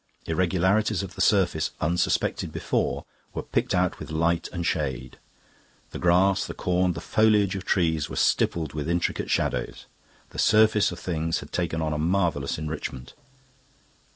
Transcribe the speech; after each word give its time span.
Irregularities 0.25 1.03
of 1.03 1.13
the 1.13 1.21
surface, 1.21 1.69
unsuspected 1.79 2.51
before, 2.51 3.05
were 3.35 3.43
picked 3.43 3.75
out 3.75 3.99
with 3.99 4.09
light 4.09 4.49
and 4.51 4.65
shade. 4.65 5.19
The 5.91 5.99
grass, 5.99 6.43
the 6.43 6.55
corn, 6.55 6.93
the 6.93 6.99
foliage 6.99 7.55
of 7.55 7.65
trees 7.65 8.09
were 8.09 8.15
stippled 8.15 8.73
with 8.73 8.89
intricate 8.89 9.29
shadows. 9.29 9.85
The 10.31 10.39
surface 10.39 10.91
of 10.91 10.97
things 10.97 11.41
had 11.41 11.51
taken 11.51 11.83
on 11.83 11.93
a 11.93 11.99
marvellous 11.99 12.57
enrichment. 12.57 13.13